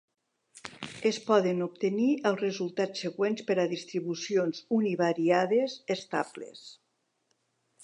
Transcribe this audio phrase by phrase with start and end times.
[1.09, 6.67] Es poden obtenir els resultats següents per a distribucions univariades estables.